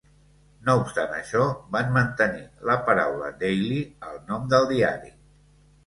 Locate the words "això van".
1.17-1.93